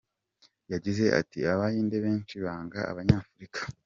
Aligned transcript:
Yagize 0.71 1.05
ati 1.19 1.39
“Abahinde 1.53 1.97
benshi 2.05 2.35
banga 2.45 2.79
abanyafurika. 2.91 3.61